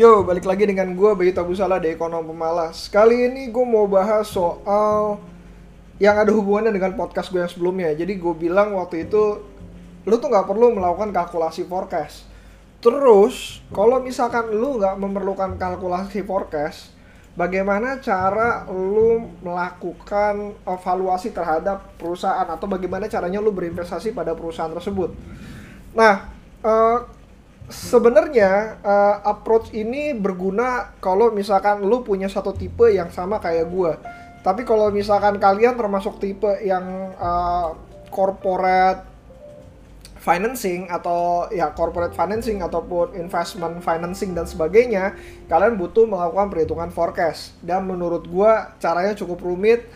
[0.00, 2.88] Yo, balik lagi dengan gue Bayu Tabusala di Ekonom Pemalas.
[2.88, 5.20] Kali ini gue mau bahas soal
[6.00, 7.92] yang ada hubungannya dengan podcast gue yang sebelumnya.
[7.92, 9.44] Jadi gue bilang waktu itu,
[10.08, 12.24] lu tuh nggak perlu melakukan kalkulasi forecast.
[12.80, 16.96] Terus, kalau misalkan lu nggak memerlukan kalkulasi forecast,
[17.36, 25.12] bagaimana cara lu melakukan evaluasi terhadap perusahaan atau bagaimana caranya lu berinvestasi pada perusahaan tersebut?
[25.92, 26.24] Nah,
[26.64, 27.19] eh,
[27.70, 33.96] sebenarnya uh, approach ini berguna kalau misalkan lu punya satu tipe yang sama kayak gua.
[34.42, 37.78] Tapi kalau misalkan kalian termasuk tipe yang uh,
[38.10, 39.06] corporate
[40.20, 45.16] financing atau ya corporate financing ataupun investment financing dan sebagainya,
[45.48, 47.56] kalian butuh melakukan perhitungan forecast.
[47.62, 49.86] Dan menurut gua caranya cukup rumit,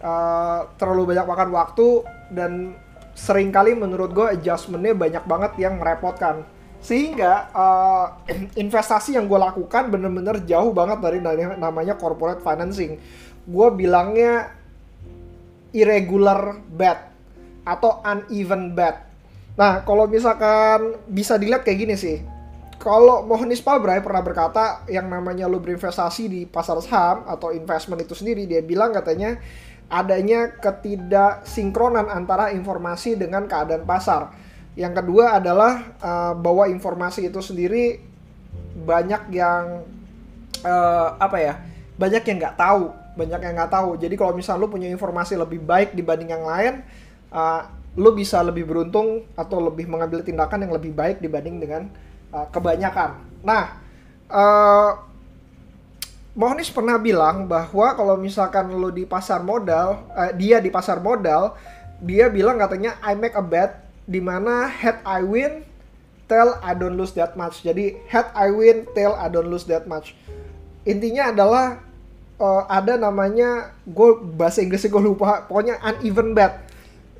[0.00, 1.88] uh, terlalu banyak makan waktu
[2.32, 2.74] dan
[3.12, 6.48] sering kali menurut gua adjustmentnya banyak banget yang merepotkan
[6.80, 8.06] sehingga uh,
[8.62, 11.20] investasi yang gue lakukan bener-bener jauh banget dari
[11.56, 12.96] namanya corporate financing.
[13.44, 14.52] Gue bilangnya
[15.70, 16.98] irregular bet
[17.62, 18.96] atau uneven bet.
[19.54, 22.18] Nah kalau misalkan bisa dilihat kayak gini sih.
[22.80, 28.16] Kalau Mohanis Pabrai pernah berkata yang namanya lo berinvestasi di pasar saham atau investment itu
[28.16, 29.36] sendiri dia bilang katanya
[29.92, 34.32] adanya ketidaksinkronan antara informasi dengan keadaan pasar
[34.78, 37.98] yang kedua adalah uh, bahwa informasi itu sendiri
[38.86, 39.82] banyak yang
[40.62, 41.54] uh, apa ya?
[41.98, 43.98] Banyak yang nggak tahu, banyak yang nggak tahu.
[43.98, 46.86] Jadi kalau misal lu punya informasi lebih baik dibanding yang lain,
[47.34, 47.66] uh,
[47.98, 51.82] lu bisa lebih beruntung atau lebih mengambil tindakan yang lebih baik dibanding dengan
[52.30, 53.18] uh, kebanyakan.
[53.42, 53.82] Nah,
[54.30, 54.90] uh,
[56.30, 61.58] Mohanis pernah bilang bahwa kalau misalkan lu di pasar modal, uh, dia di pasar modal,
[61.98, 65.62] dia bilang katanya I make a bet di mana head I win,
[66.26, 67.62] tail I don't lose that much.
[67.62, 70.18] Jadi head I win, tail I don't lose that much.
[70.82, 71.78] Intinya adalah
[72.42, 76.66] uh, ada namanya gue bahasa Inggrisnya gue lupa, pokoknya uneven bet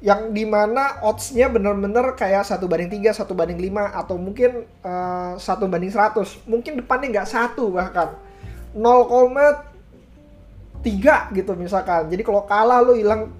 [0.00, 5.38] yang di mana oddsnya bener-bener kayak satu banding tiga, satu banding lima atau mungkin uh,
[5.38, 8.18] satu banding seratus, mungkin depannya nggak satu bahkan
[8.74, 12.08] 0,3 gitu misalkan.
[12.08, 13.39] Jadi kalau kalah lu hilang Eh,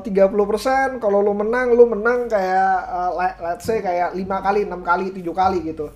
[0.00, 4.64] tiga puluh persen kalau lu menang lu menang kayak uh, let's say kayak lima kali
[4.64, 5.92] enam kali tujuh kali gitu.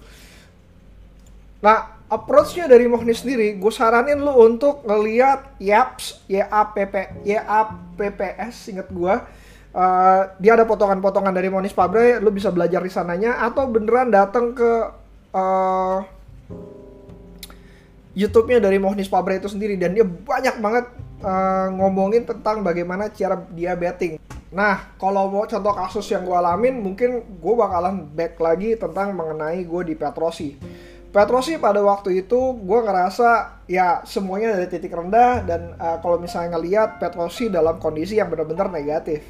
[1.65, 9.15] Nah approachnya dari Mohni sendiri gue saranin lu untuk ngeliat YAPS YAPP YAPPS inget gue
[9.75, 14.53] uh, dia ada potongan-potongan dari Monis Pabre lu bisa belajar di sananya atau beneran datang
[14.59, 14.71] ke
[15.31, 16.03] uh,
[18.19, 20.91] YouTube-nya dari Mohnis Pabre itu sendiri dan dia banyak banget
[21.25, 24.21] uh, ngomongin tentang bagaimana cara dia betting.
[24.51, 29.63] Nah, kalau mau contoh kasus yang gue alamin, mungkin gue bakalan back lagi tentang mengenai
[29.63, 30.59] gue di Petrosi.
[31.11, 36.59] Petrosi pada waktu itu gue ngerasa ya semuanya dari titik rendah dan uh, kalau misalnya
[36.59, 39.23] ngeliat Petrosi dalam kondisi yang benar-benar negatif.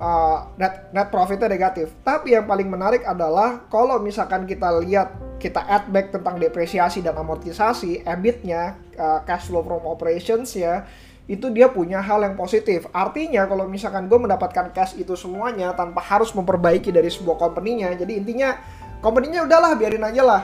[0.00, 1.92] Uh, net net profitnya negatif.
[2.02, 7.16] Tapi yang paling menarik adalah kalau misalkan kita lihat kita add back tentang depresiasi dan
[7.16, 10.88] amortisasi, EBIT-nya, uh, cash flow from operations ya,
[11.30, 12.90] itu dia punya hal yang positif.
[12.90, 18.18] Artinya kalau misalkan gue mendapatkan cash itu semuanya tanpa harus memperbaiki dari sebuah company-nya, jadi
[18.18, 18.58] intinya
[18.98, 20.42] company-nya udahlah biarin aja lah.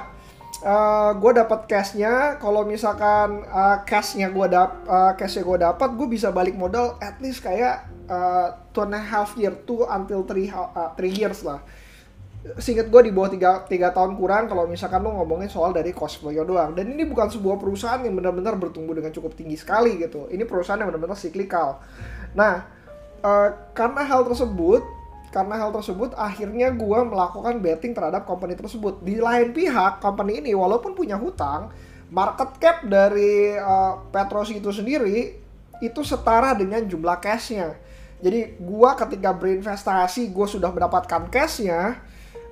[0.62, 5.88] Uh, eh, gue dapat cashnya, kalau misalkan uh, cashnya gue dap, uh, cashnya gue dapat,
[5.98, 10.22] gue bisa balik modal at least kayak uh, two and a half year, two until
[10.24, 11.60] three, uh, three years lah
[12.55, 16.23] singkat gue di bawah tiga, tiga tahun kurang kalau misalkan lo ngomongin soal dari cost
[16.23, 16.79] flow doang.
[16.79, 20.31] Dan ini bukan sebuah perusahaan yang benar-benar bertumbuh dengan cukup tinggi sekali gitu.
[20.31, 21.83] Ini perusahaan yang benar-benar siklikal.
[22.39, 22.67] Nah
[23.27, 24.87] uh, karena hal tersebut
[25.34, 29.03] karena hal tersebut akhirnya gue melakukan betting terhadap company tersebut.
[29.03, 31.75] Di lain pihak company ini walaupun punya hutang
[32.09, 35.34] market cap dari uh, Petrosi itu sendiri
[35.83, 37.77] itu setara dengan jumlah cashnya.
[38.17, 42.01] Jadi gue ketika berinvestasi gue sudah mendapatkan cashnya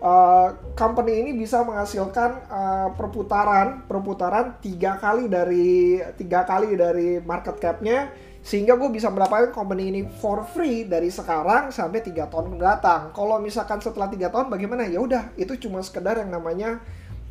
[0.04, 7.56] uh, company ini bisa menghasilkan uh, perputaran perputaran tiga kali dari tiga kali dari market
[7.56, 8.12] capnya
[8.44, 13.08] sehingga gue bisa mendapatkan company ini for free dari sekarang sampai tiga tahun mendatang.
[13.16, 14.84] Kalau misalkan setelah tiga tahun bagaimana?
[14.84, 16.76] Ya udah, itu cuma sekedar yang namanya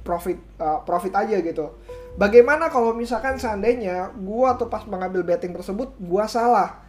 [0.02, 1.70] profit uh, profit aja gitu.
[2.18, 6.82] Bagaimana kalau misalkan seandainya gue tuh pas mengambil betting tersebut gue salah?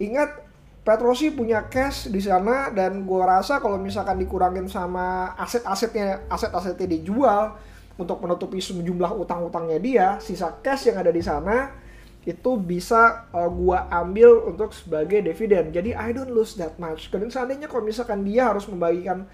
[0.00, 0.47] Ingat
[0.88, 7.60] Petrosi punya cash di sana dan gue rasa kalau misalkan dikurangin sama aset-asetnya aset-asetnya dijual
[8.00, 11.76] untuk menutupi sejumlah utang-utangnya dia, sisa cash yang ada di sana
[12.24, 15.76] itu bisa uh, gua ambil untuk sebagai dividen.
[15.76, 17.12] Jadi I don't lose that much.
[17.12, 19.28] Dan seandainya kalau misalkan dia harus membagikan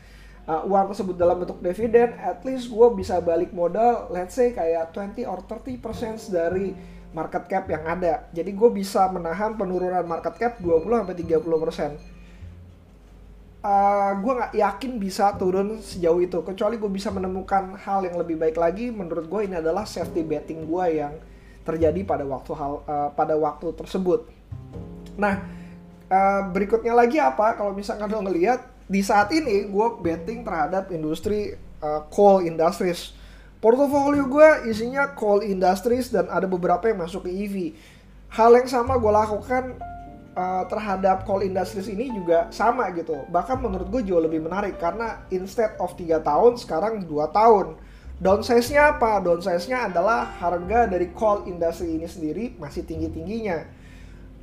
[0.46, 4.94] uh, uang tersebut dalam bentuk dividen, at least gue bisa balik modal, let's say kayak
[4.94, 6.74] 20 or 30% dari
[7.14, 8.26] market cap yang ada.
[8.34, 11.40] Jadi gue bisa menahan penurunan market cap 20 sampai 30%.
[13.64, 18.36] Uh, gue nggak yakin bisa turun sejauh itu kecuali gue bisa menemukan hal yang lebih
[18.36, 21.16] baik lagi menurut gue ini adalah safety betting gue yang
[21.64, 24.28] terjadi pada waktu hal uh, pada waktu tersebut
[25.16, 25.40] nah
[26.12, 31.56] uh, berikutnya lagi apa kalau misalkan lo ngelihat di saat ini gue betting terhadap industri
[31.80, 33.16] uh, coal industries.
[33.64, 37.72] Portofolio gue isinya coal industries dan ada beberapa yang masuk ke EV.
[38.28, 39.80] Hal yang sama gue lakukan
[40.36, 43.24] uh, terhadap coal industries ini juga sama gitu.
[43.32, 47.80] Bahkan menurut gue jauh lebih menarik karena instead of 3 tahun sekarang 2 tahun.
[48.20, 49.24] Downsize-nya apa?
[49.24, 53.64] Downsize-nya adalah harga dari coal industry ini sendiri masih tinggi-tingginya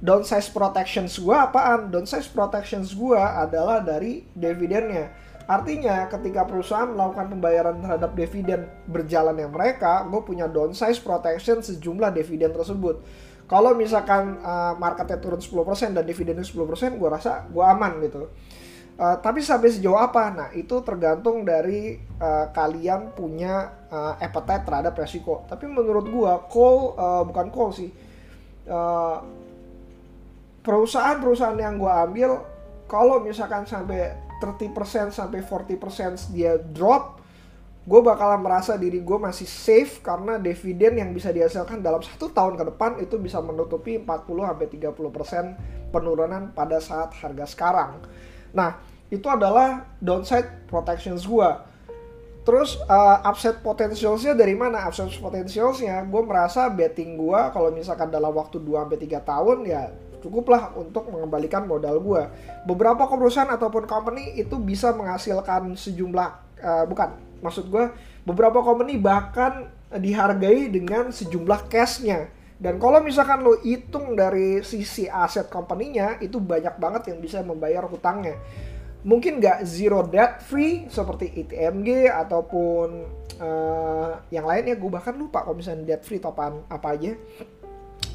[0.02, 1.94] downsize protections gue apaan?
[1.94, 5.14] Downsize protections gue adalah dari dividennya.
[5.50, 12.54] Artinya ketika perusahaan melakukan pembayaran terhadap dividen berjalannya mereka, gue punya downsize protection sejumlah dividen
[12.54, 13.02] tersebut.
[13.50, 18.32] Kalau misalkan uh, marketnya turun 10% dan dividennya 10%, gue rasa gue aman gitu.
[18.96, 20.32] Uh, tapi sampai sejauh apa?
[20.32, 25.44] Nah itu tergantung dari uh, kalian punya uh, appetite terhadap resiko.
[25.52, 27.92] Tapi menurut gue, call uh, bukan call sih.
[30.62, 32.40] Perusahaan-perusahaan yang gue ambil
[32.86, 37.22] kalau misalkan sampai 30% sampai 40% dia drop
[37.82, 42.54] gue bakalan merasa diri gue masih safe karena dividen yang bisa dihasilkan dalam satu tahun
[42.54, 48.06] ke depan itu bisa menutupi 40 sampai 30% penurunan pada saat harga sekarang.
[48.54, 48.78] Nah,
[49.10, 51.50] itu adalah downside protections gue.
[52.46, 54.86] Terus uh, upside potentialsnya dari mana?
[54.86, 59.84] Upside potentialsnya gue merasa betting gue kalau misalkan dalam waktu 2 sampai 3 tahun ya
[60.22, 62.24] cukuplah untuk mengembalikan modal gue.
[62.70, 66.30] Beberapa perusahaan ataupun company itu bisa menghasilkan sejumlah
[66.62, 67.90] uh, bukan maksud gue
[68.24, 72.30] beberapa company bahkan dihargai dengan sejumlah cashnya.
[72.62, 77.82] Dan kalau misalkan lo hitung dari sisi aset company-nya itu banyak banget yang bisa membayar
[77.90, 78.38] hutangnya.
[79.02, 82.88] Mungkin nggak zero debt free seperti ITMG ataupun
[83.42, 87.18] uh, yang lainnya gue bahkan lupa kalau misalnya debt free topan apa aja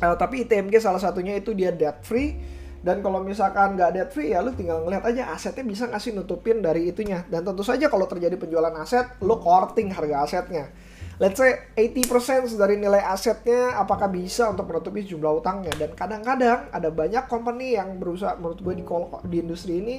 [0.01, 2.37] Uh, tapi ITMG salah satunya itu dia debt free.
[2.85, 6.63] Dan kalau misalkan nggak debt free ya lu tinggal ngeliat aja asetnya bisa ngasih nutupin
[6.63, 7.25] dari itunya.
[7.27, 10.71] Dan tentu saja kalau terjadi penjualan aset lu korting harga asetnya.
[11.17, 15.73] Let's say 80% dari nilai asetnya apakah bisa untuk menutupi jumlah utangnya?
[15.73, 18.85] Dan kadang-kadang ada banyak company yang berusaha menurut gue di,
[19.25, 19.97] di industri ini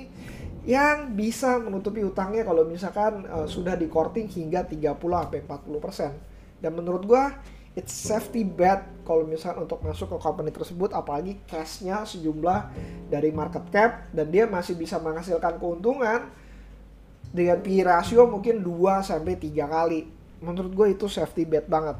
[0.67, 6.71] yang bisa menutupi utangnya kalau misalkan uh, sudah di korting hingga 30 sampai 40% dan
[6.75, 7.23] menurut gue
[7.77, 12.73] it's safety bet kalau misalnya untuk masuk ke company tersebut apalagi cashnya sejumlah
[13.13, 16.25] dari market cap dan dia masih bisa menghasilkan keuntungan
[17.29, 20.09] dengan PE ratio mungkin 2 sampai 3 kali.
[20.41, 21.97] Menurut gue itu safety bet banget.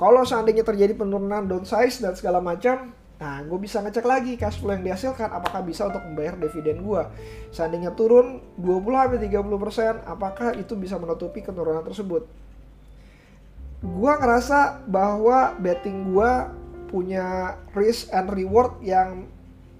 [0.00, 4.76] Kalau seandainya terjadi penurunan downsize dan segala macam, nah gue bisa ngecek lagi cash flow
[4.76, 7.02] yang dihasilkan apakah bisa untuk membayar dividen gue.
[7.52, 12.47] Seandainya turun 20 sampai 30%, apakah itu bisa menutupi penurunan tersebut?
[13.88, 16.32] Gue ngerasa bahwa betting gue
[16.88, 19.28] punya risk and reward yang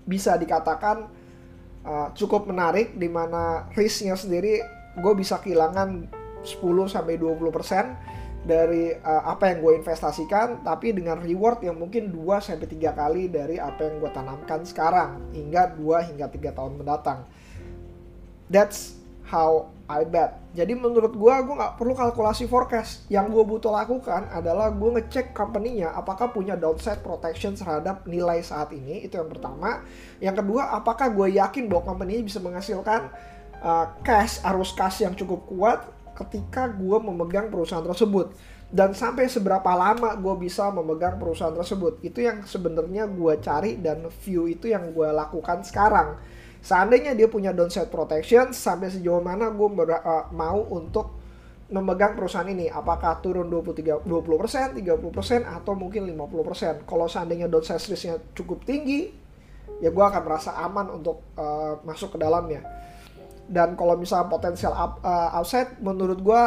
[0.08, 1.08] bisa dikatakan
[1.84, 4.60] uh, cukup menarik di mana risknya sendiri
[4.99, 6.08] gue bisa kehilangan
[6.44, 6.58] 10
[6.88, 12.69] sampai 20% dari uh, apa yang gue investasikan tapi dengan reward yang mungkin 2 sampai
[12.69, 17.29] 3 kali dari apa yang gue tanamkan sekarang hingga 2 hingga 3 tahun mendatang.
[18.48, 18.97] That's
[19.29, 20.37] how I bet.
[20.53, 23.08] Jadi menurut gue, gue nggak perlu kalkulasi forecast.
[23.08, 28.69] Yang gue butuh lakukan adalah gue ngecek company-nya apakah punya downside protection terhadap nilai saat
[28.73, 29.05] ini.
[29.05, 29.85] Itu yang pertama.
[30.20, 33.08] Yang kedua, apakah gue yakin bahwa company bisa menghasilkan
[33.65, 35.79] uh, cash, arus cash yang cukup kuat
[36.17, 38.37] ketika gue memegang perusahaan tersebut.
[38.69, 42.05] Dan sampai seberapa lama gue bisa memegang perusahaan tersebut.
[42.05, 46.20] Itu yang sebenarnya gue cari dan view itu yang gue lakukan sekarang
[46.69, 51.17] Seandainya dia punya downside protection, sampai sejauh mana gue uh, mau untuk
[51.72, 56.84] memegang perusahaan ini apakah turun 23 20%, 30% atau mungkin 50%.
[56.84, 59.08] Kalau seandainya downside risk-nya cukup tinggi,
[59.81, 62.60] ya gue akan merasa aman untuk uh, masuk ke dalamnya.
[63.48, 66.43] Dan kalau misalnya potensial up, uh, upside menurut gue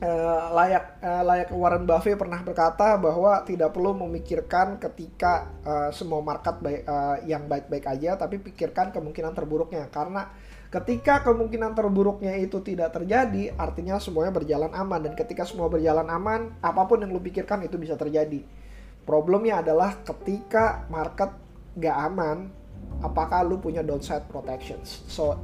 [0.00, 6.24] uh, layak uh, layak Warren Buffett pernah berkata bahwa tidak perlu memikirkan ketika uh, semua
[6.24, 9.86] market baik, uh, yang baik-baik aja tapi pikirkan kemungkinan terburuknya.
[9.92, 10.32] Karena
[10.72, 15.00] ketika kemungkinan terburuknya itu tidak terjadi artinya semuanya berjalan aman.
[15.04, 18.42] Dan ketika semua berjalan aman apa pun yang lu pikirkan itu bisa terjadi.
[19.04, 21.32] Problemnya adalah ketika market
[21.80, 22.52] gak aman
[23.00, 25.02] apakah lu punya downside protections?
[25.08, 25.40] So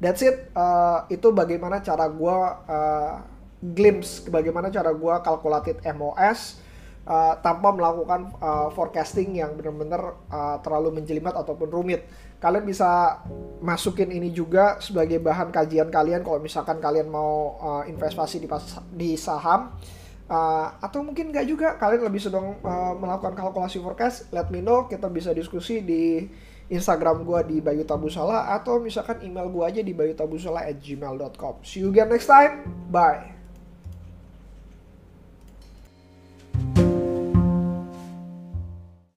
[0.00, 0.50] that's it.
[0.56, 6.62] Uh, itu bagaimana cara gue uh, glimpse bagaimana cara gue kalkulated MOS
[7.08, 12.06] uh, tanpa melakukan uh, forecasting yang benar-benar uh, terlalu menjelimet ataupun rumit.
[12.38, 13.18] Kalian bisa
[13.58, 18.62] masukin ini juga sebagai bahan kajian kalian kalau misalkan kalian mau uh, investasi di, pas,
[18.94, 19.74] di saham.
[20.28, 24.84] Uh, atau mungkin nggak juga kalian lebih sedang uh, melakukan kalkulasi forecast let me know
[24.84, 26.28] kita bisa diskusi di
[26.68, 31.80] Instagram gue di Bayu Tabusala atau misalkan email gue aja di bayutabusala at gmail.com see
[31.80, 33.37] you again next time bye